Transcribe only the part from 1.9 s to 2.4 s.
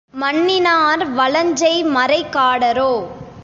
மறைக்